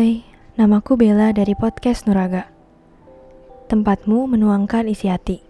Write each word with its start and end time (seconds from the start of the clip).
Hai, 0.00 0.24
namaku 0.56 0.96
Bella 0.96 1.28
dari 1.28 1.52
podcast 1.52 2.08
Nuraga. 2.08 2.48
Tempatmu 3.68 4.32
menuangkan 4.32 4.88
isi 4.88 5.12
hati. 5.12 5.44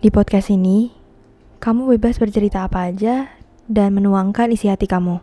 Di 0.00 0.08
podcast 0.08 0.48
ini, 0.48 0.96
kamu 1.60 1.92
bebas 1.92 2.16
bercerita 2.16 2.64
apa 2.64 2.88
aja 2.88 3.28
dan 3.68 3.92
menuangkan 4.00 4.48
isi 4.48 4.72
hati 4.72 4.88
kamu. 4.88 5.20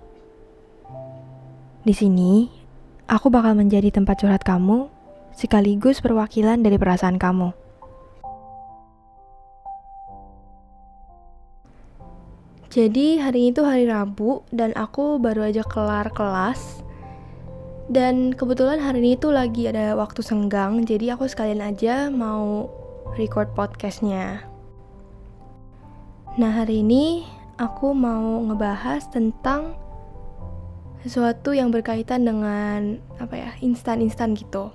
Di 1.82 1.98
sini, 1.98 2.46
aku 3.10 3.34
bakal 3.34 3.58
menjadi 3.58 3.90
tempat 3.90 4.22
curhat 4.22 4.46
kamu 4.46 4.94
sekaligus 5.34 5.98
perwakilan 5.98 6.62
dari 6.62 6.78
perasaan 6.78 7.18
kamu. 7.18 7.58
Jadi 12.70 13.18
hari 13.18 13.50
itu 13.50 13.66
hari 13.66 13.90
Rabu 13.90 14.46
dan 14.54 14.78
aku 14.78 15.18
baru 15.18 15.50
aja 15.50 15.66
kelar 15.66 16.14
kelas 16.14 16.93
dan 17.92 18.32
kebetulan 18.32 18.80
hari 18.80 19.04
ini 19.04 19.20
tuh 19.20 19.36
lagi 19.36 19.68
ada 19.68 19.98
waktu 20.00 20.24
senggang, 20.24 20.88
jadi 20.88 21.20
aku 21.20 21.28
sekalian 21.28 21.60
aja 21.60 22.08
mau 22.08 22.72
record 23.20 23.52
podcastnya. 23.52 24.48
Nah 26.40 26.52
hari 26.54 26.82
ini 26.82 27.28
aku 27.62 27.94
mau 27.94 28.42
ngebahas 28.48 29.06
tentang 29.12 29.78
sesuatu 31.04 31.52
yang 31.52 31.70
berkaitan 31.70 32.24
dengan 32.24 32.98
apa 33.20 33.36
ya 33.36 33.52
instan-instan 33.60 34.34
gitu. 34.34 34.72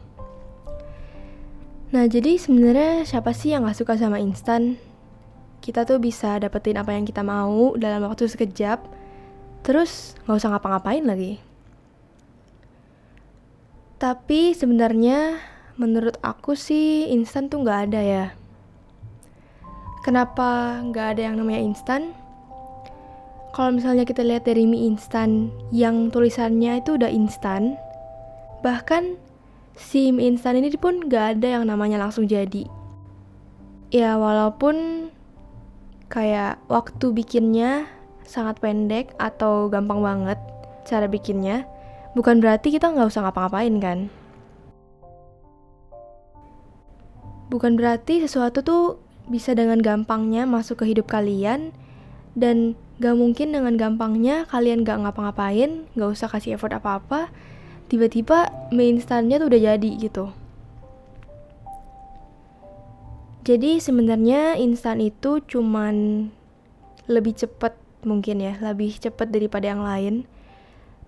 Nah 1.88 2.04
jadi 2.04 2.36
sebenarnya 2.36 3.08
siapa 3.08 3.32
sih 3.32 3.56
yang 3.56 3.64
gak 3.64 3.80
suka 3.80 3.96
sama 3.96 4.20
instan? 4.20 4.76
Kita 5.64 5.88
tuh 5.88 5.96
bisa 5.96 6.36
dapetin 6.36 6.76
apa 6.76 6.92
yang 6.92 7.08
kita 7.08 7.24
mau 7.24 7.72
dalam 7.80 8.04
waktu 8.04 8.28
sekejap, 8.28 8.84
terus 9.64 10.14
gak 10.28 10.36
usah 10.36 10.52
ngapa-ngapain 10.52 11.02
lagi. 11.02 11.47
Tapi 13.98 14.54
sebenarnya 14.54 15.42
menurut 15.74 16.14
aku 16.22 16.54
sih 16.54 17.10
instan 17.10 17.50
tuh 17.50 17.66
nggak 17.66 17.90
ada 17.90 17.98
ya. 17.98 18.26
Kenapa 20.06 20.78
nggak 20.86 21.18
ada 21.18 21.22
yang 21.26 21.34
namanya 21.42 21.66
instan? 21.66 22.14
Kalau 23.50 23.74
misalnya 23.74 24.06
kita 24.06 24.22
lihat 24.22 24.46
dari 24.46 24.70
mie 24.70 24.86
instan 24.86 25.50
yang 25.74 26.14
tulisannya 26.14 26.78
itu 26.78 26.94
udah 26.94 27.10
instan, 27.10 27.74
bahkan 28.62 29.18
si 29.74 30.14
mie 30.14 30.30
instan 30.30 30.54
ini 30.62 30.70
pun 30.78 31.10
nggak 31.10 31.42
ada 31.42 31.58
yang 31.58 31.66
namanya 31.66 31.98
langsung 31.98 32.30
jadi. 32.30 32.70
Ya 33.90 34.14
walaupun 34.14 35.10
kayak 36.06 36.62
waktu 36.70 37.10
bikinnya 37.10 37.90
sangat 38.22 38.62
pendek 38.62 39.10
atau 39.18 39.66
gampang 39.66 40.06
banget 40.06 40.38
cara 40.86 41.10
bikinnya, 41.10 41.66
bukan 42.18 42.42
berarti 42.42 42.74
kita 42.74 42.90
nggak 42.90 43.14
usah 43.14 43.22
ngapa-ngapain 43.22 43.78
kan? 43.78 43.98
Bukan 47.46 47.78
berarti 47.78 48.18
sesuatu 48.26 48.66
tuh 48.66 48.98
bisa 49.30 49.54
dengan 49.54 49.78
gampangnya 49.78 50.42
masuk 50.42 50.82
ke 50.82 50.90
hidup 50.90 51.06
kalian 51.06 51.70
dan 52.34 52.74
gak 52.98 53.14
mungkin 53.14 53.54
dengan 53.54 53.78
gampangnya 53.78 54.44
kalian 54.50 54.82
gak 54.82 54.98
ngapa-ngapain, 54.98 55.86
gak 55.94 56.10
usah 56.10 56.26
kasih 56.28 56.58
effort 56.58 56.74
apa-apa, 56.74 57.30
tiba-tiba 57.86 58.50
mie 58.74 58.98
instannya 58.98 59.38
tuh 59.38 59.48
udah 59.48 59.60
jadi 59.72 59.90
gitu. 59.96 60.34
Jadi 63.46 63.80
sebenarnya 63.80 64.60
instan 64.60 65.00
itu 65.00 65.40
cuman 65.40 66.28
lebih 67.08 67.32
cepat 67.32 67.72
mungkin 68.04 68.44
ya, 68.44 68.60
lebih 68.60 68.92
cepat 69.00 69.32
daripada 69.32 69.72
yang 69.72 69.80
lain 69.80 70.28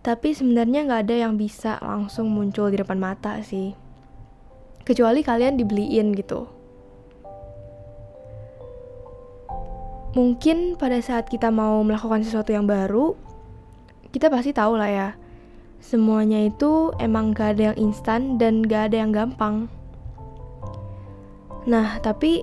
tapi 0.00 0.32
sebenarnya 0.32 0.88
nggak 0.88 1.02
ada 1.08 1.16
yang 1.28 1.36
bisa 1.36 1.76
langsung 1.84 2.32
muncul 2.32 2.72
di 2.72 2.80
depan 2.80 2.96
mata 2.96 3.36
sih. 3.44 3.76
Kecuali 4.80 5.20
kalian 5.20 5.60
dibeliin 5.60 6.16
gitu. 6.16 6.48
Mungkin 10.16 10.74
pada 10.74 10.98
saat 10.98 11.30
kita 11.30 11.52
mau 11.54 11.84
melakukan 11.86 12.26
sesuatu 12.26 12.50
yang 12.50 12.66
baru, 12.66 13.14
kita 14.10 14.26
pasti 14.26 14.50
tahu 14.50 14.74
lah 14.74 14.90
ya. 14.90 15.08
Semuanya 15.78 16.42
itu 16.42 16.90
emang 16.98 17.30
gak 17.30 17.56
ada 17.56 17.70
yang 17.70 17.78
instan 17.78 18.34
dan 18.40 18.66
gak 18.66 18.90
ada 18.90 19.06
yang 19.06 19.14
gampang. 19.14 19.70
Nah, 21.68 22.00
tapi 22.02 22.42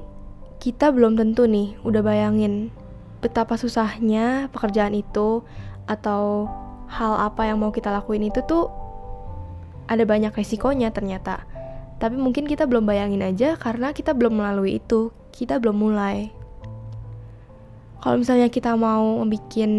kita 0.61 0.93
belum 0.93 1.19
tentu 1.19 1.43
nih 1.49 1.75
udah 1.83 2.01
bayangin 2.05 2.71
betapa 3.19 3.57
susahnya 3.57 4.47
pekerjaan 4.53 4.93
itu 4.93 5.41
atau 5.89 6.47
hal 6.87 7.13
apa 7.19 7.47
yang 7.47 7.59
mau 7.59 7.71
kita 7.71 7.91
lakuin 7.91 8.31
itu 8.31 8.39
tuh 8.47 8.71
ada 9.87 10.03
banyak 10.03 10.35
resikonya 10.35 10.91
ternyata. 10.91 11.43
Tapi 11.97 12.13
mungkin 12.13 12.45
kita 12.45 12.69
belum 12.69 12.85
bayangin 12.85 13.25
aja 13.25 13.57
karena 13.57 13.91
kita 13.95 14.13
belum 14.13 14.37
melalui 14.37 14.77
itu, 14.77 15.09
kita 15.33 15.57
belum 15.57 15.77
mulai. 15.81 16.29
Kalau 18.03 18.21
misalnya 18.21 18.47
kita 18.53 18.77
mau 18.77 19.25
bikin 19.25 19.71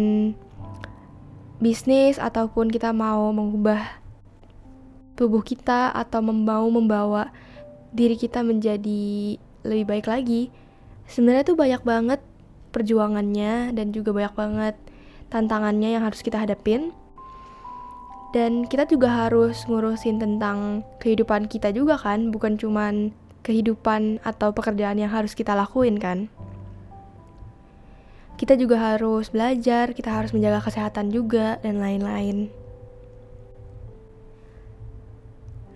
bisnis 1.63 2.19
ataupun 2.19 2.67
kita 2.67 2.91
mau 2.91 3.31
mengubah 3.31 3.79
tubuh 5.15 5.43
kita 5.43 5.91
atau 5.91 6.23
mau 6.23 6.67
membawa 6.67 7.31
diri 7.91 8.15
kita 8.15 8.43
menjadi 8.43 9.35
lebih 9.63 9.85
baik 9.87 10.07
lagi, 10.07 10.51
sebenarnya 11.07 11.43
tuh 11.47 11.57
banyak 11.59 11.81
banget 11.83 12.21
perjuangannya 12.69 13.73
dan 13.73 13.91
juga 13.91 14.13
banyak 14.13 14.35
banget 14.35 14.75
tantangannya 15.33 15.97
yang 15.97 16.03
harus 16.05 16.21
kita 16.21 16.37
hadapin 16.37 16.93
dan 18.29 18.69
kita 18.69 18.85
juga 18.85 19.09
harus 19.25 19.65
ngurusin 19.65 20.21
tentang 20.21 20.85
kehidupan 21.01 21.49
kita 21.49 21.73
juga 21.73 21.97
kan 21.97 22.29
bukan 22.29 22.61
cuman 22.61 23.09
kehidupan 23.41 24.21
atau 24.21 24.53
pekerjaan 24.53 25.01
yang 25.01 25.09
harus 25.09 25.33
kita 25.33 25.57
lakuin 25.57 25.97
kan 25.97 26.29
kita 28.37 28.53
juga 28.55 28.93
harus 28.93 29.33
belajar 29.33 29.91
kita 29.97 30.13
harus 30.13 30.31
menjaga 30.31 30.61
kesehatan 30.61 31.09
juga 31.09 31.57
dan 31.65 31.81
lain-lain 31.81 32.53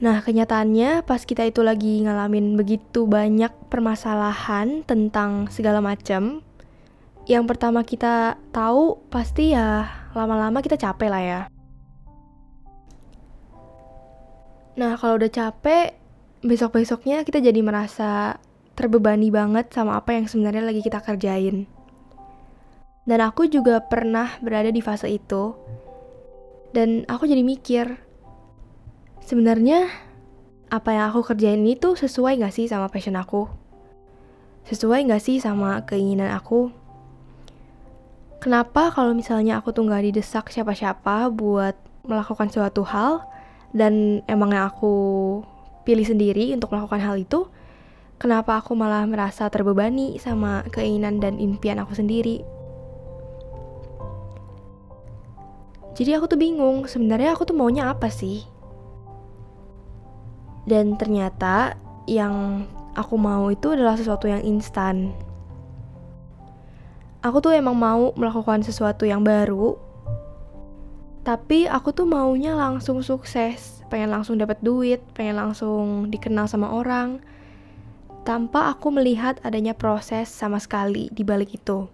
Nah, 0.04 0.20
kenyataannya 0.20 1.08
pas 1.08 1.24
kita 1.24 1.48
itu 1.48 1.64
lagi 1.64 2.04
ngalamin 2.04 2.60
begitu 2.60 3.08
banyak 3.08 3.56
permasalahan 3.72 4.84
tentang 4.84 5.48
segala 5.48 5.80
macam, 5.80 6.44
yang 7.24 7.48
pertama 7.48 7.88
kita 7.88 8.36
tahu 8.52 9.00
pasti 9.08 9.56
ya 9.56 9.88
lama-lama 10.12 10.60
kita 10.60 10.76
capek 10.76 11.08
lah 11.08 11.24
ya. 11.24 11.53
Nah, 14.74 14.98
kalau 14.98 15.22
udah 15.22 15.30
capek, 15.30 15.94
besok-besoknya 16.42 17.22
kita 17.22 17.38
jadi 17.38 17.62
merasa 17.62 18.42
terbebani 18.74 19.30
banget 19.30 19.70
sama 19.70 20.02
apa 20.02 20.18
yang 20.18 20.26
sebenarnya 20.26 20.66
lagi 20.66 20.82
kita 20.82 20.98
kerjain. 20.98 21.70
Dan 23.06 23.20
aku 23.22 23.46
juga 23.46 23.86
pernah 23.86 24.34
berada 24.42 24.74
di 24.74 24.82
fase 24.82 25.14
itu. 25.14 25.54
Dan 26.74 27.06
aku 27.06 27.30
jadi 27.30 27.46
mikir, 27.46 27.86
sebenarnya 29.22 29.94
apa 30.74 30.90
yang 30.90 31.14
aku 31.14 31.22
kerjain 31.22 31.62
itu 31.70 31.94
sesuai 31.94 32.42
gak 32.42 32.56
sih 32.58 32.66
sama 32.66 32.90
passion 32.90 33.14
aku? 33.14 33.46
Sesuai 34.66 35.06
gak 35.06 35.22
sih 35.22 35.38
sama 35.38 35.86
keinginan 35.86 36.34
aku? 36.34 36.74
Kenapa 38.42 38.90
kalau 38.90 39.14
misalnya 39.14 39.62
aku 39.62 39.70
tuh 39.70 39.86
gak 39.86 40.02
didesak 40.02 40.50
siapa-siapa 40.50 41.30
buat 41.30 41.78
melakukan 42.10 42.50
suatu 42.50 42.82
hal 42.84 43.22
dan 43.74 44.24
emang 44.30 44.54
yang 44.54 44.70
aku 44.70 44.96
pilih 45.84 46.06
sendiri 46.06 46.54
untuk 46.56 46.72
melakukan 46.72 47.02
hal 47.02 47.18
itu, 47.20 47.50
kenapa 48.22 48.62
aku 48.62 48.78
malah 48.78 49.04
merasa 49.10 49.50
terbebani 49.50 50.16
sama 50.22 50.64
keinginan 50.72 51.20
dan 51.20 51.42
impian 51.42 51.82
aku 51.82 51.98
sendiri? 51.98 52.46
Jadi 55.94 56.10
aku 56.18 56.26
tuh 56.26 56.40
bingung, 56.42 56.90
sebenarnya 56.90 57.38
aku 57.38 57.46
tuh 57.46 57.54
maunya 57.54 57.90
apa 57.90 58.10
sih? 58.10 58.42
Dan 60.64 60.96
ternyata 60.96 61.78
yang 62.10 62.66
aku 62.96 63.20
mau 63.20 63.52
itu 63.52 63.74
adalah 63.74 64.00
sesuatu 64.00 64.26
yang 64.32 64.42
instan 64.42 65.12
aku 67.24 67.40
tuh 67.40 67.56
emang 67.56 67.74
mau 67.74 68.12
melakukan 68.20 68.62
sesuatu 68.62 69.08
yang 69.08 69.24
baru 69.24 69.80
tapi 71.24 71.72
aku 71.72 71.96
tuh 71.96 72.04
maunya 72.04 72.52
langsung 72.52 73.00
sukses 73.00 73.80
pengen 73.88 74.12
langsung 74.12 74.36
dapat 74.36 74.60
duit 74.60 75.00
pengen 75.16 75.40
langsung 75.40 76.12
dikenal 76.12 76.52
sama 76.52 76.76
orang 76.76 77.24
tanpa 78.28 78.72
aku 78.72 78.92
melihat 78.92 79.40
adanya 79.44 79.76
proses 79.76 80.32
sama 80.32 80.60
sekali 80.60 81.12
di 81.12 81.24
balik 81.28 81.60
itu. 81.60 81.92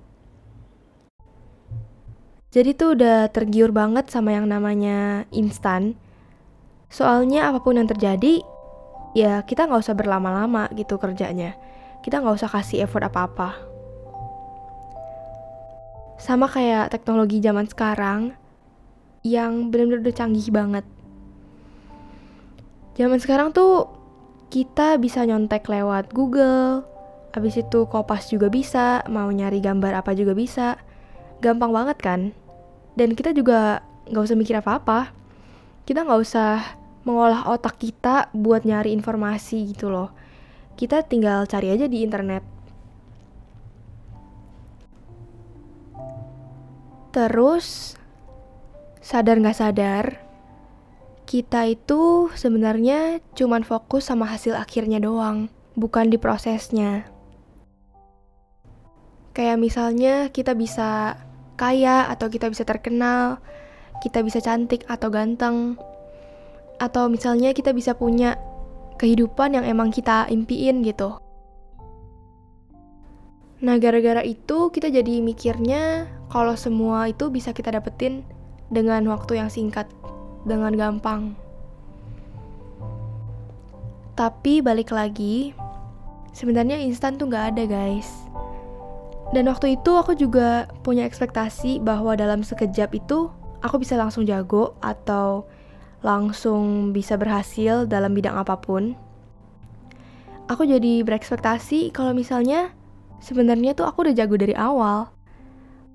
Jadi 2.49 2.73
tuh 2.73 2.97
udah 2.97 3.29
tergiur 3.29 3.69
banget 3.69 4.09
sama 4.09 4.33
yang 4.33 4.49
namanya 4.49 5.25
instan. 5.29 5.93
Soalnya 6.89 7.49
apa 7.49 7.61
pun 7.61 7.77
yang 7.77 7.89
terjadi 7.89 8.41
ya 9.13 9.41
kita 9.45 9.69
nggak 9.69 9.85
usah 9.85 9.97
berlama-lama 9.97 10.69
gitu 10.73 10.97
kerjanya. 10.97 11.57
Kita 12.01 12.21
nggak 12.21 12.41
usah 12.41 12.49
kasih 12.49 12.85
effort 12.85 13.05
apa-apa. 13.05 13.57
Sama 16.17 16.49
kayak 16.49 16.93
teknologi 16.93 17.41
zaman 17.41 17.69
sekarang 17.69 18.38
yang 19.29 19.69
benar-benar 19.69 20.01
udah 20.01 20.15
canggih 20.17 20.49
banget. 20.49 20.85
Zaman 22.97 23.21
sekarang 23.21 23.53
tuh 23.53 23.87
kita 24.49 24.97
bisa 24.97 25.21
nyontek 25.23 25.69
lewat 25.69 26.09
Google, 26.09 26.81
habis 27.31 27.55
itu 27.61 27.85
kopas 27.85 28.33
juga 28.33 28.49
bisa, 28.49 29.05
mau 29.05 29.29
nyari 29.29 29.61
gambar 29.61 30.01
apa 30.01 30.17
juga 30.17 30.33
bisa. 30.33 30.81
Gampang 31.39 31.69
banget 31.69 31.97
kan? 32.01 32.21
Dan 32.97 33.13
kita 33.13 33.31
juga 33.31 33.85
nggak 34.09 34.25
usah 34.25 34.37
mikir 34.37 34.57
apa-apa. 34.59 35.13
Kita 35.85 36.03
nggak 36.03 36.19
usah 36.19 36.59
mengolah 37.05 37.47
otak 37.47 37.79
kita 37.79 38.27
buat 38.35 38.65
nyari 38.65 38.91
informasi 38.91 39.71
gitu 39.71 39.87
loh. 39.87 40.11
Kita 40.75 41.05
tinggal 41.05 41.45
cari 41.47 41.71
aja 41.71 41.85
di 41.87 42.03
internet. 42.03 42.43
Terus, 47.09 47.98
sadar 48.99 49.39
nggak 49.39 49.57
sadar, 49.57 50.05
kita 51.29 51.69
itu 51.69 52.27
sebenarnya 52.33 53.23
cuman 53.37 53.61
fokus 53.61 54.09
sama 54.09 54.25
hasil 54.25 54.57
akhirnya 54.57 54.97
doang, 54.97 55.47
bukan 55.77 56.09
di 56.09 56.17
prosesnya. 56.17 57.05
Kayak 59.37 59.61
misalnya 59.61 60.33
kita 60.33 60.57
bisa 60.57 61.21
kaya 61.53 62.09
atau 62.09 62.27
kita 62.33 62.49
bisa 62.49 62.65
terkenal, 62.65 63.39
kita 64.01 64.25
bisa 64.25 64.41
cantik 64.41 64.83
atau 64.89 65.13
ganteng, 65.13 65.77
atau 66.81 67.07
misalnya 67.07 67.53
kita 67.53 67.77
bisa 67.77 67.93
punya 67.93 68.35
kehidupan 68.97 69.55
yang 69.55 69.69
emang 69.69 69.93
kita 69.93 70.27
impiin 70.27 70.81
gitu. 70.83 71.19
Nah, 73.59 73.75
gara-gara 73.75 74.23
itu 74.23 74.71
kita 74.71 74.87
jadi 74.87 75.19
mikirnya 75.19 76.07
kalau 76.31 76.55
semua 76.55 77.11
itu 77.11 77.27
bisa 77.27 77.51
kita 77.51 77.75
dapetin 77.75 78.23
dengan 78.69 79.05
waktu 79.09 79.41
yang 79.41 79.49
singkat, 79.49 79.89
dengan 80.45 80.73
gampang. 80.77 81.33
Tapi 84.13 84.61
balik 84.61 84.93
lagi, 84.93 85.53
sebenarnya 86.33 86.81
instan 86.81 87.17
tuh 87.17 87.29
gak 87.29 87.55
ada 87.55 87.63
guys. 87.65 88.09
Dan 89.29 89.45
waktu 89.45 89.77
itu 89.77 89.93
aku 89.93 90.17
juga 90.17 90.65
punya 90.81 91.05
ekspektasi 91.05 91.85
bahwa 91.85 92.17
dalam 92.17 92.41
sekejap 92.41 92.97
itu 92.97 93.29
aku 93.61 93.81
bisa 93.81 93.93
langsung 93.93 94.25
jago 94.25 94.73
atau 94.81 95.45
langsung 96.01 96.89
bisa 96.95 97.19
berhasil 97.19 97.85
dalam 97.85 98.15
bidang 98.15 98.33
apa 98.39 98.57
pun. 98.57 98.97
Aku 100.49 100.65
jadi 100.65 101.05
berekspektasi 101.05 101.93
kalau 101.93 102.17
misalnya 102.17 102.73
sebenarnya 103.21 103.77
tuh 103.77 103.85
aku 103.85 104.09
udah 104.09 104.15
jago 104.17 104.33
dari 104.33 104.57
awal. 104.57 105.13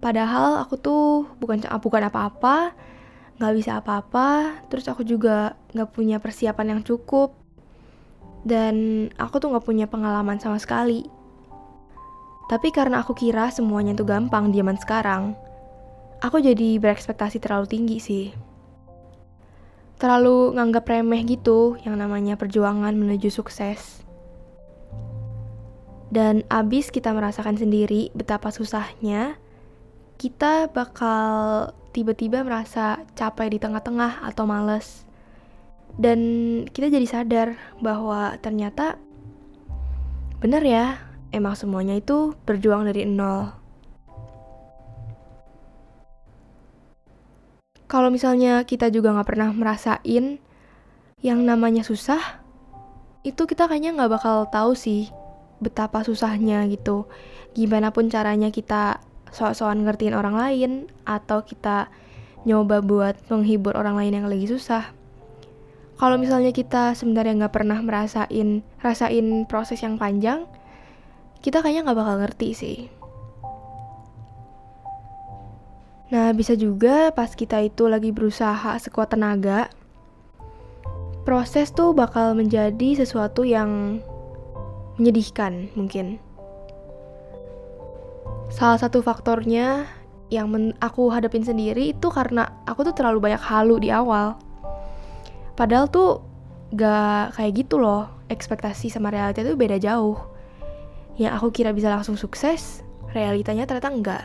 Padahal 0.04 0.60
aku 0.60 0.76
tuh 0.76 1.32
bukan 1.40 1.64
bukan 1.80 2.02
apa-apa, 2.12 2.76
nggak 3.40 3.54
bisa 3.56 3.80
apa-apa, 3.80 4.60
terus 4.68 4.84
aku 4.84 5.00
juga 5.00 5.56
nggak 5.72 5.96
punya 5.96 6.20
persiapan 6.20 6.76
yang 6.76 6.80
cukup, 6.84 7.32
dan 8.44 9.08
aku 9.16 9.40
tuh 9.40 9.48
nggak 9.48 9.64
punya 9.64 9.88
pengalaman 9.88 10.36
sama 10.36 10.60
sekali. 10.60 11.08
Tapi 12.52 12.68
karena 12.68 13.00
aku 13.00 13.16
kira 13.16 13.48
semuanya 13.48 13.96
tuh 13.96 14.04
gampang 14.04 14.52
di 14.52 14.60
zaman 14.60 14.76
sekarang, 14.76 15.32
aku 16.20 16.36
jadi 16.44 16.76
berekspektasi 16.76 17.40
terlalu 17.40 17.64
tinggi 17.64 17.96
sih. 17.96 18.26
Terlalu 19.96 20.52
nganggap 20.52 20.84
remeh 20.84 21.24
gitu 21.24 21.80
yang 21.80 21.96
namanya 21.96 22.36
perjuangan 22.36 22.92
menuju 22.92 23.32
sukses. 23.32 24.04
Dan 26.12 26.44
abis 26.52 26.92
kita 26.92 27.16
merasakan 27.16 27.56
sendiri 27.56 28.12
betapa 28.12 28.52
susahnya, 28.52 29.40
kita 30.18 30.70
bakal 30.70 31.70
tiba-tiba 31.94 32.42
merasa 32.42 33.02
capek 33.14 33.54
di 33.54 33.58
tengah-tengah 33.62 34.26
atau 34.26 34.44
males. 34.46 35.06
Dan 35.94 36.18
kita 36.74 36.90
jadi 36.90 37.06
sadar 37.06 37.48
bahwa 37.78 38.34
ternyata 38.42 38.98
benar 40.42 40.66
ya, 40.66 40.98
emang 41.30 41.54
semuanya 41.54 41.94
itu 41.94 42.34
berjuang 42.42 42.82
dari 42.90 43.06
nol. 43.06 43.54
Kalau 47.86 48.10
misalnya 48.10 48.66
kita 48.66 48.90
juga 48.90 49.14
nggak 49.14 49.28
pernah 49.28 49.54
merasain 49.54 50.42
yang 51.22 51.40
namanya 51.46 51.86
susah, 51.86 52.42
itu 53.22 53.46
kita 53.46 53.70
kayaknya 53.70 53.94
nggak 53.94 54.18
bakal 54.18 54.50
tahu 54.50 54.74
sih 54.74 55.14
betapa 55.62 56.02
susahnya 56.02 56.66
gitu. 56.66 57.06
Gimana 57.54 57.94
pun 57.94 58.10
caranya 58.10 58.50
kita 58.50 58.98
sok-sokan 59.34 59.82
ngertiin 59.82 60.14
orang 60.14 60.38
lain 60.38 60.70
atau 61.02 61.42
kita 61.42 61.90
nyoba 62.46 62.78
buat 62.80 63.18
menghibur 63.26 63.74
orang 63.74 63.98
lain 63.98 64.22
yang 64.22 64.26
lagi 64.30 64.46
susah. 64.46 64.94
Kalau 65.98 66.16
misalnya 66.18 66.50
kita 66.50 66.94
sebenarnya 66.94 67.44
nggak 67.44 67.54
pernah 67.54 67.78
merasain 67.82 68.62
rasain 68.78 69.26
proses 69.50 69.82
yang 69.82 69.98
panjang, 69.98 70.46
kita 71.42 71.60
kayaknya 71.60 71.90
nggak 71.90 71.98
bakal 71.98 72.16
ngerti 72.22 72.48
sih. 72.54 72.78
Nah, 76.14 76.30
bisa 76.30 76.54
juga 76.54 77.10
pas 77.10 77.32
kita 77.34 77.58
itu 77.64 77.90
lagi 77.90 78.14
berusaha 78.14 78.78
sekuat 78.78 79.18
tenaga, 79.18 79.66
proses 81.24 81.72
tuh 81.72 81.96
bakal 81.96 82.36
menjadi 82.36 83.02
sesuatu 83.02 83.42
yang 83.42 83.98
menyedihkan 85.00 85.72
mungkin. 85.74 86.22
Salah 88.54 88.78
satu 88.78 89.02
faktornya 89.02 89.88
yang 90.32 90.48
men 90.48 90.72
aku 90.80 91.12
hadapin 91.12 91.44
sendiri 91.44 91.92
itu 91.92 92.08
karena 92.08 92.48
aku 92.64 92.86
tuh 92.86 92.94
terlalu 92.96 93.30
banyak 93.30 93.42
halu 93.42 93.76
di 93.82 93.90
awal. 93.92 94.38
Padahal 95.54 95.86
tuh 95.90 96.24
gak 96.74 97.38
kayak 97.38 97.52
gitu 97.66 97.78
loh, 97.78 98.10
ekspektasi 98.26 98.90
sama 98.90 99.14
realita 99.14 99.46
tuh 99.46 99.54
beda 99.54 99.78
jauh. 99.78 100.18
Yang 101.14 101.32
aku 101.38 101.48
kira 101.54 101.70
bisa 101.70 101.90
langsung 101.92 102.18
sukses, 102.18 102.82
realitanya 103.14 103.68
ternyata 103.68 103.90
enggak. 103.94 104.24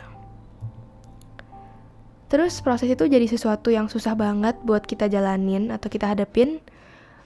Terus 2.30 2.62
proses 2.62 2.90
itu 2.90 3.06
jadi 3.06 3.26
sesuatu 3.26 3.74
yang 3.74 3.90
susah 3.90 4.14
banget 4.14 4.58
buat 4.62 4.86
kita 4.86 5.10
jalanin 5.10 5.74
atau 5.74 5.90
kita 5.90 6.10
hadapin. 6.10 6.62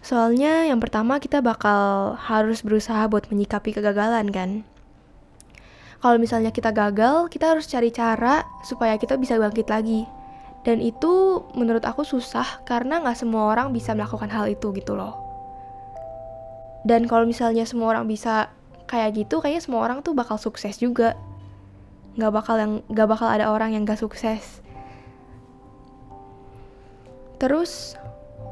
Soalnya 0.05 0.69
yang 0.69 0.81
pertama 0.81 1.17
kita 1.17 1.41
bakal 1.41 2.17
harus 2.21 2.61
berusaha 2.61 3.09
buat 3.09 3.29
menyikapi 3.33 3.73
kegagalan 3.73 4.29
kan 4.29 4.51
kalau 6.05 6.21
misalnya 6.21 6.53
kita 6.53 6.69
gagal, 6.69 7.33
kita 7.33 7.57
harus 7.57 7.65
cari 7.65 7.89
cara 7.89 8.45
supaya 8.61 9.01
kita 9.01 9.17
bisa 9.17 9.41
bangkit 9.41 9.73
lagi. 9.73 10.05
Dan 10.61 10.85
itu 10.85 11.41
menurut 11.57 11.81
aku 11.81 12.05
susah 12.05 12.61
karena 12.69 13.01
nggak 13.01 13.17
semua 13.17 13.49
orang 13.49 13.73
bisa 13.73 13.97
melakukan 13.97 14.29
hal 14.29 14.45
itu 14.53 14.69
gitu 14.77 14.93
loh. 14.93 15.17
Dan 16.85 17.09
kalau 17.09 17.25
misalnya 17.25 17.65
semua 17.65 17.97
orang 17.97 18.05
bisa 18.05 18.53
kayak 18.85 19.17
gitu, 19.17 19.41
kayaknya 19.41 19.65
semua 19.65 19.81
orang 19.81 20.05
tuh 20.05 20.13
bakal 20.13 20.37
sukses 20.37 20.77
juga. 20.77 21.17
Nggak 22.21 22.33
bakal 22.37 22.57
yang 22.61 22.73
nggak 22.93 23.09
bakal 23.09 23.29
ada 23.33 23.49
orang 23.49 23.73
yang 23.73 23.89
gak 23.89 23.97
sukses. 23.97 24.61
Terus 27.41 27.97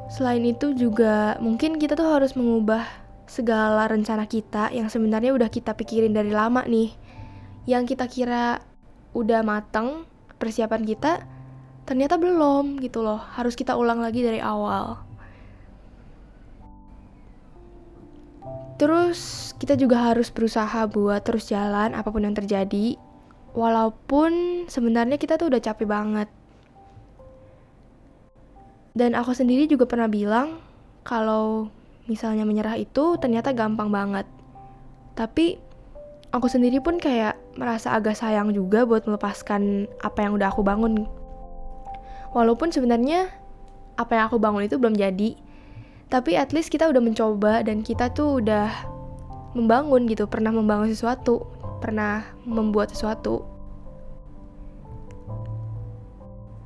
selain 0.09 0.41
itu 0.49 0.73
juga 0.73 1.37
mungkin 1.37 1.77
kita 1.77 2.01
tuh 2.01 2.17
harus 2.17 2.33
mengubah 2.33 2.89
segala 3.29 3.93
rencana 3.93 4.25
kita 4.25 4.73
yang 4.73 4.89
sebenarnya 4.89 5.37
udah 5.37 5.53
kita 5.53 5.77
pikirin 5.77 6.17
dari 6.17 6.33
lama 6.33 6.65
nih 6.65 7.02
yang 7.69 7.87
kita 7.87 8.11
kira 8.11 8.59
udah 9.13 9.45
mateng 9.45 10.09
persiapan 10.41 10.83
kita 10.83 11.23
ternyata 11.87 12.19
belum 12.19 12.83
gitu 12.83 13.03
loh. 13.03 13.19
Harus 13.19 13.55
kita 13.55 13.79
ulang 13.79 14.03
lagi 14.03 14.23
dari 14.23 14.43
awal. 14.43 14.99
Terus 18.81 19.53
kita 19.63 19.79
juga 19.79 20.11
harus 20.11 20.35
berusaha 20.35 20.91
buat 20.91 21.23
terus 21.23 21.47
jalan 21.47 21.95
apa 21.95 22.11
pun 22.11 22.27
yang 22.27 22.35
terjadi 22.35 22.99
walaupun 23.55 24.65
sebenarnya 24.67 25.21
kita 25.23 25.39
tuh 25.39 25.55
udah 25.55 25.63
capek 25.63 25.87
banget. 25.87 26.29
Dan 28.93 29.15
aku 29.15 29.33
sendiri 29.33 29.71
juga 29.71 29.87
pernah 29.87 30.11
bilang 30.11 30.59
kalau 31.07 31.71
misalnya 32.11 32.43
menyerah 32.43 32.75
itu 32.75 33.17
ternyata 33.23 33.55
gampang 33.55 33.89
banget. 33.89 34.27
Tapi 35.15 35.57
aku 36.35 36.47
sendiri 36.51 36.83
pun 36.83 36.99
kayak 36.99 37.39
merasa 37.57 37.93
agak 37.93 38.17
sayang 38.17 38.53
juga 38.57 38.89
buat 38.89 39.05
melepaskan 39.05 39.89
apa 40.01 40.19
yang 40.25 40.37
udah 40.37 40.49
aku 40.49 40.65
bangun. 40.65 41.05
Walaupun 42.33 42.73
sebenarnya 42.73 43.29
apa 44.01 44.17
yang 44.17 44.25
aku 44.33 44.41
bangun 44.41 44.65
itu 44.65 44.81
belum 44.81 44.97
jadi, 44.97 45.37
tapi 46.09 46.37
at 46.37 46.57
least 46.57 46.73
kita 46.73 46.89
udah 46.89 47.03
mencoba 47.05 47.61
dan 47.65 47.85
kita 47.85 48.09
tuh 48.13 48.41
udah 48.41 48.73
membangun 49.53 50.09
gitu, 50.09 50.25
pernah 50.25 50.49
membangun 50.49 50.89
sesuatu, 50.89 51.45
pernah 51.85 52.25
membuat 52.49 52.93
sesuatu. 52.93 53.45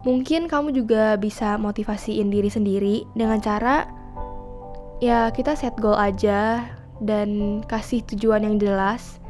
Mungkin 0.06 0.46
kamu 0.46 0.70
juga 0.70 1.18
bisa 1.18 1.58
motivasiin 1.58 2.30
diri 2.30 2.46
sendiri 2.46 2.96
dengan 3.18 3.42
cara 3.42 3.90
ya 5.02 5.28
kita 5.34 5.58
set 5.58 5.74
goal 5.82 5.98
aja 5.98 6.62
dan 7.02 7.60
kasih 7.66 8.00
tujuan 8.14 8.46
yang 8.46 8.56
jelas 8.56 9.20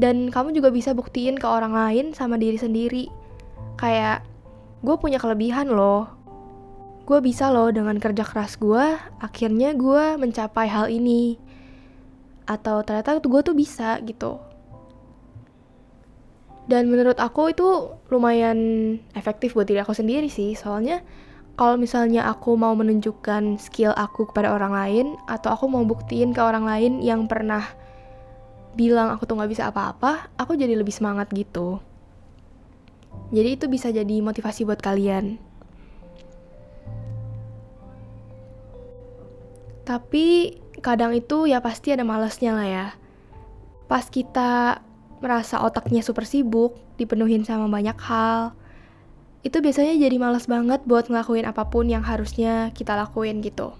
dan 0.00 0.30
kamu 0.30 0.56
juga 0.56 0.74
bisa 0.74 0.90
buktiin 0.92 1.38
ke 1.38 1.46
orang 1.46 1.74
lain 1.74 2.06
sama 2.16 2.34
diri 2.40 2.58
sendiri 2.58 3.06
kayak 3.78 4.26
gue 4.82 4.94
punya 4.98 5.18
kelebihan 5.22 5.70
loh 5.70 6.24
gue 7.04 7.20
bisa 7.20 7.52
loh 7.52 7.68
dengan 7.68 8.00
kerja 8.00 8.24
keras 8.24 8.56
gue, 8.56 8.96
akhirnya 9.20 9.76
gue 9.76 10.16
mencapai 10.16 10.66
hal 10.72 10.88
ini. 10.88 11.36
Atau 12.48 12.80
ternyata 12.80 13.20
gue 13.20 13.40
tuh 13.44 13.52
bisa 13.52 14.00
gitu. 14.00 14.40
Dan 16.64 16.88
menurut 16.88 17.20
aku 17.20 17.52
itu 17.52 17.92
lumayan 18.08 18.56
efektif 19.12 19.52
buat 19.52 19.68
diri 19.68 19.84
aku 19.84 19.92
sendiri 19.92 20.32
sih, 20.32 20.56
soalnya 20.56 21.04
kalau 21.60 21.76
misalnya 21.76 22.24
aku 22.24 22.56
mau 22.56 22.72
menunjukkan 22.72 23.60
skill 23.60 23.92
aku 23.92 24.32
kepada 24.32 24.56
orang 24.56 24.72
lain, 24.72 25.06
atau 25.28 25.52
aku 25.52 25.68
mau 25.68 25.84
buktiin 25.84 26.32
ke 26.32 26.40
orang 26.40 26.64
lain 26.64 27.04
yang 27.04 27.28
pernah 27.28 27.68
bilang 28.74 29.10
aku 29.14 29.24
tuh 29.24 29.38
gak 29.38 29.50
bisa 29.50 29.70
apa-apa, 29.70 30.30
aku 30.38 30.58
jadi 30.58 30.74
lebih 30.74 30.92
semangat 30.92 31.30
gitu. 31.32 31.80
Jadi 33.34 33.58
itu 33.58 33.66
bisa 33.66 33.88
jadi 33.90 34.20
motivasi 34.20 34.66
buat 34.68 34.78
kalian. 34.78 35.40
Tapi 39.84 40.58
kadang 40.80 41.12
itu 41.16 41.48
ya 41.48 41.60
pasti 41.64 41.92
ada 41.92 42.04
malesnya 42.04 42.52
lah 42.56 42.68
ya. 42.68 42.86
Pas 43.90 44.06
kita 44.08 44.80
merasa 45.24 45.60
otaknya 45.64 46.04
super 46.04 46.28
sibuk, 46.28 46.76
dipenuhin 47.00 47.44
sama 47.48 47.68
banyak 47.68 47.96
hal, 48.00 48.52
itu 49.44 49.60
biasanya 49.60 50.00
jadi 50.00 50.16
males 50.16 50.48
banget 50.48 50.80
buat 50.88 51.12
ngelakuin 51.12 51.44
apa 51.44 51.68
pun 51.68 51.84
yang 51.84 52.00
harusnya 52.00 52.72
kita 52.72 52.96
lakuin 52.96 53.44
gitu. 53.44 53.76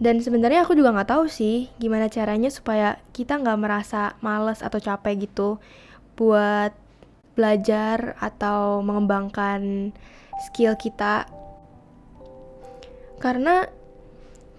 Dan 0.00 0.24
sebenarnya 0.24 0.64
aku 0.64 0.72
juga 0.72 0.96
nggak 0.96 1.12
tahu 1.12 1.28
sih 1.28 1.68
gimana 1.76 2.08
caranya 2.08 2.48
supaya 2.48 2.96
kita 3.12 3.36
nggak 3.36 3.60
merasa 3.60 4.16
males 4.24 4.64
atau 4.64 4.80
capek 4.80 5.28
gitu 5.28 5.60
buat 6.16 6.72
belajar 7.36 8.16
atau 8.16 8.80
mengembangkan 8.80 9.92
skill 10.48 10.72
kita. 10.80 11.28
Karena 13.20 13.68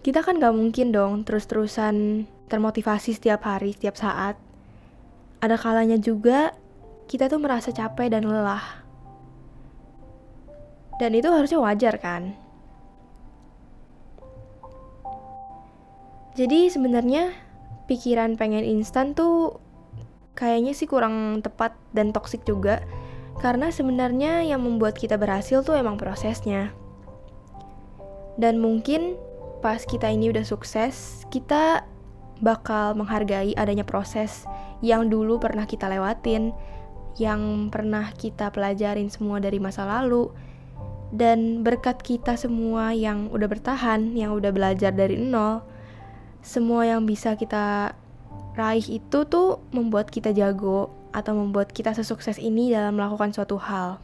kita 0.01 0.25
kan 0.25 0.41
gak 0.41 0.57
mungkin 0.57 0.89
dong 0.89 1.21
terus-terusan 1.25 2.25
termotivasi 2.49 3.13
setiap 3.17 3.45
hari, 3.45 3.77
setiap 3.77 3.97
saat. 3.97 4.37
Ada 5.41 5.57
kalanya 5.57 5.97
juga 5.97 6.53
kita 7.05 7.29
tuh 7.29 7.37
merasa 7.37 7.69
capek 7.69 8.13
dan 8.13 8.25
lelah. 8.25 8.81
Dan 10.97 11.17
itu 11.17 11.29
harusnya 11.29 11.61
wajar 11.61 11.97
kan? 11.97 12.40
Jadi 16.41 16.73
sebenarnya 16.73 17.37
pikiran 17.85 18.33
pengen 18.33 18.65
instan 18.65 19.13
tuh 19.13 19.61
kayaknya 20.33 20.73
sih 20.73 20.89
kurang 20.89 21.45
tepat 21.45 21.77
dan 21.93 22.09
toksik 22.09 22.41
juga. 22.49 22.81
Karena 23.45 23.69
sebenarnya 23.69 24.41
yang 24.41 24.65
membuat 24.65 24.97
kita 24.97 25.21
berhasil 25.21 25.61
tuh 25.61 25.77
emang 25.77 26.01
prosesnya. 26.01 26.73
Dan 28.41 28.57
mungkin 28.57 29.21
pas 29.61 29.85
kita 29.85 30.09
ini 30.09 30.33
udah 30.33 30.41
sukses, 30.41 31.29
kita 31.29 31.85
bakal 32.41 32.97
menghargai 32.97 33.53
adanya 33.53 33.85
proses 33.85 34.49
yang 34.81 35.13
dulu 35.13 35.37
pernah 35.37 35.69
kita 35.69 35.85
lewatin, 35.93 36.57
yang 37.21 37.69
pernah 37.69 38.09
kita 38.17 38.49
pelajarin 38.49 39.13
semua 39.13 39.37
dari 39.37 39.61
masa 39.61 39.85
lalu, 39.85 40.33
dan 41.13 41.61
berkat 41.61 42.01
kita 42.01 42.33
semua 42.33 42.97
yang 42.97 43.29
udah 43.29 43.45
bertahan, 43.45 44.17
yang 44.17 44.33
udah 44.33 44.49
belajar 44.49 44.89
dari 44.89 45.21
nol, 45.21 45.61
semua 46.41 46.89
yang 46.89 47.05
bisa 47.05 47.37
kita 47.37 47.93
raih 48.57 48.83
itu 49.01 49.23
tuh 49.25 49.61
membuat 49.71 50.11
kita 50.11 50.35
jago 50.35 50.91
atau 51.15 51.37
membuat 51.37 51.71
kita 51.71 51.95
sesukses 51.95 52.41
ini 52.41 52.73
dalam 52.73 52.97
melakukan 52.97 53.31
suatu 53.31 53.55
hal. 53.61 54.01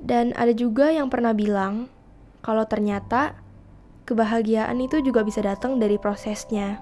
Dan 0.00 0.32
ada 0.32 0.56
juga 0.56 0.88
yang 0.88 1.12
pernah 1.12 1.36
bilang, 1.36 1.92
kalau 2.40 2.64
ternyata 2.64 3.36
kebahagiaan 4.08 4.80
itu 4.80 5.04
juga 5.04 5.20
bisa 5.20 5.44
datang 5.44 5.76
dari 5.76 6.00
prosesnya. 6.00 6.80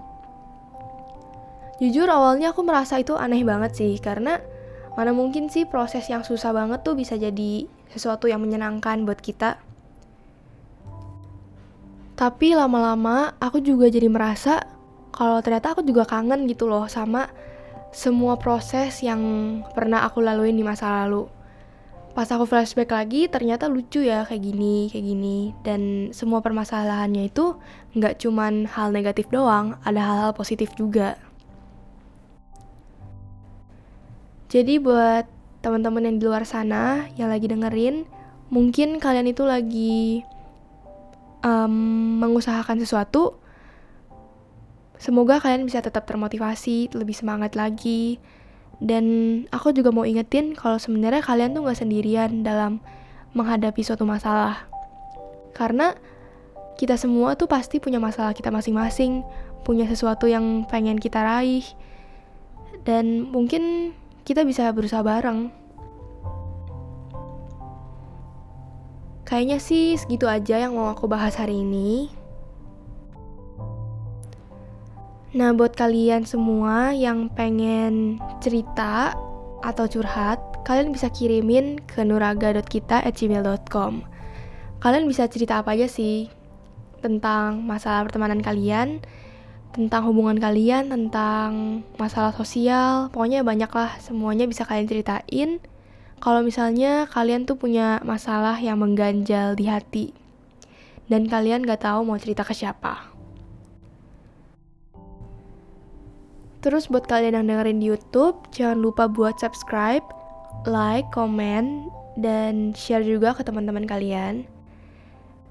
Jujur 1.83 2.07
awalnya 2.07 2.55
aku 2.55 2.63
merasa 2.63 2.99
itu 2.99 3.19
aneh 3.19 3.43
banget 3.43 3.75
sih, 3.75 3.99
karena 3.99 4.39
mana 4.95 5.15
mungkin 5.15 5.51
sih 5.51 5.67
proses 5.67 6.07
yang 6.11 6.23
susah 6.27 6.51
banget 6.51 6.83
tuh 6.83 6.99
bisa 6.99 7.15
jadi 7.15 7.67
sesuatu 7.91 8.27
yang 8.27 8.43
menyenangkan 8.43 9.03
buat 9.07 9.19
kita. 9.19 9.59
Tapi 12.19 12.51
lama-lama 12.51 13.39
aku 13.39 13.63
juga 13.63 13.87
jadi 13.87 14.11
merasa 14.11 14.67
kalau 15.15 15.39
ternyata 15.39 15.79
aku 15.79 15.87
juga 15.87 16.03
kangen 16.03 16.51
gitu 16.51 16.67
loh 16.67 16.91
sama 16.91 17.31
semua 17.95 18.35
proses 18.35 18.99
yang 19.07 19.23
pernah 19.71 20.03
aku 20.03 20.19
laluin 20.19 20.59
di 20.59 20.67
masa 20.67 21.07
lalu. 21.07 21.31
Pas 22.19 22.27
aku 22.27 22.51
flashback 22.51 22.91
lagi 22.91 23.31
ternyata 23.31 23.71
lucu 23.71 24.03
ya 24.03 24.27
kayak 24.27 24.43
gini 24.43 24.91
kayak 24.91 25.07
gini. 25.07 25.39
Dan 25.63 26.11
semua 26.11 26.43
permasalahannya 26.43 27.31
itu 27.31 27.55
nggak 27.95 28.19
cuman 28.19 28.67
hal 28.67 28.91
negatif 28.91 29.31
doang 29.31 29.79
ada 29.87 30.03
hal-hal 30.03 30.35
positif 30.35 30.75
juga. 30.75 31.15
Jadi 34.51 34.83
buat 34.83 35.23
teman-teman 35.63 36.03
yang 36.03 36.17
di 36.19 36.25
luar 36.27 36.43
sana 36.43 37.07
yang 37.15 37.31
lagi 37.31 37.47
dengerin 37.47 38.11
mungkin 38.51 38.99
kalian 38.99 39.31
itu 39.31 39.47
lagi 39.47 40.27
um, 41.45 41.73
mengusahakan 42.23 42.81
sesuatu 42.81 43.39
semoga 44.99 45.39
kalian 45.39 45.63
bisa 45.63 45.79
tetap 45.79 46.07
termotivasi 46.11 46.91
lebih 46.95 47.15
semangat 47.15 47.55
lagi 47.55 48.19
dan 48.79 49.05
aku 49.51 49.75
juga 49.75 49.91
mau 49.91 50.07
ingetin 50.07 50.55
kalau 50.55 50.79
sebenarnya 50.79 51.19
kalian 51.19 51.51
tuh 51.51 51.67
gak 51.67 51.83
sendirian 51.83 52.47
dalam 52.47 52.79
menghadapi 53.35 53.83
suatu 53.83 54.07
masalah. 54.07 54.71
Karena 55.51 55.99
kita 56.79 56.95
semua 56.95 57.35
tuh 57.35 57.51
pasti 57.51 57.83
punya 57.83 57.99
masalah 57.99 58.31
kita 58.31 58.55
masing-masing, 58.55 59.27
punya 59.67 59.85
sesuatu 59.91 60.31
yang 60.31 60.63
pengen 60.71 61.03
kita 61.03 61.19
raih. 61.19 61.67
Dan 62.87 63.27
mungkin 63.35 63.93
kita 64.23 64.47
bisa 64.47 64.71
berusaha 64.71 65.03
bareng. 65.03 65.51
Kayaknya 69.29 69.61
sih 69.61 69.93
segitu 70.01 70.25
aja 70.25 70.57
yang 70.57 70.73
mau 70.73 70.89
aku 70.89 71.05
bahas 71.05 71.37
hari 71.37 71.61
ini. 71.61 72.09
Nah, 75.37 75.53
buat 75.53 75.77
kalian 75.77 76.25
semua 76.25 76.97
yang 76.97 77.29
pengen 77.37 78.17
cerita 78.41 79.13
atau 79.61 79.85
curhat, 79.85 80.41
kalian 80.65 80.97
bisa 80.97 81.13
kirimin 81.13 81.77
ke 81.85 82.01
nuraga.kita@gmail.com. 82.09 83.93
Kalian 84.81 85.05
bisa 85.05 85.29
cerita 85.29 85.61
apa 85.61 85.77
aja 85.77 85.85
sih 85.93 86.33
tentang 87.05 87.61
masalah 87.61 88.09
pertemanan 88.09 88.41
kalian, 88.41 89.05
tentang 89.77 90.09
hubungan 90.09 90.41
kalian, 90.41 90.89
tentang 90.89 91.85
masalah 92.01 92.33
sosial, 92.33 93.13
pokoknya 93.13 93.45
banyak 93.45 93.69
lah, 93.69 93.93
semuanya 94.01 94.49
bisa 94.49 94.65
kalian 94.65 94.89
ceritain. 94.89 95.61
Kalau 96.19 96.43
misalnya 96.43 97.07
kalian 97.07 97.47
tuh 97.47 97.55
punya 97.55 98.03
masalah 98.03 98.59
yang 98.59 98.83
mengganjal 98.83 99.55
di 99.55 99.71
hati, 99.71 100.07
dan 101.07 101.31
kalian 101.31 101.63
gak 101.63 101.87
tahu 101.87 102.03
mau 102.03 102.19
cerita 102.19 102.43
ke 102.43 102.53
siapa. 102.53 103.15
Terus 106.59 106.91
buat 106.91 107.07
kalian 107.07 107.39
yang 107.39 107.47
dengerin 107.47 107.79
di 107.79 107.87
YouTube, 107.87 108.35
jangan 108.51 108.83
lupa 108.83 109.07
buat 109.07 109.39
subscribe, 109.39 110.03
like, 110.67 111.07
comment, 111.15 111.87
dan 112.19 112.75
share 112.75 113.07
juga 113.07 113.31
ke 113.33 113.47
teman-teman 113.47 113.87
kalian. 113.87 114.43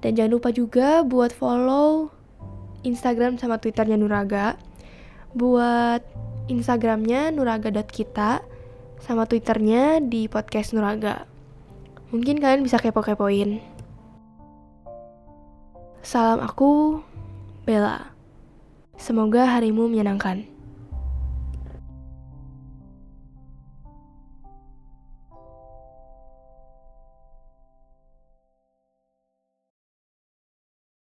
Dan 0.04 0.10
jangan 0.14 0.32
lupa 0.36 0.52
juga 0.52 1.00
buat 1.00 1.32
follow 1.32 2.12
Instagram 2.84 3.40
sama 3.40 3.56
Twitternya 3.56 3.96
Nuraga. 3.96 4.54
Buat 5.32 6.04
Instagramnya 6.48 7.32
nuraga.kita 7.32 8.40
sama 9.02 9.24
Twitternya 9.24 10.02
di 10.02 10.26
podcast 10.26 10.74
Nuraga. 10.74 11.24
Mungkin 12.10 12.40
kalian 12.40 12.64
bisa 12.64 12.80
kepo-kepoin. 12.80 13.60
Salam 16.00 16.40
aku, 16.40 17.02
Bella. 17.68 18.16
Semoga 18.96 19.44
harimu 19.46 19.86
menyenangkan. 19.86 20.57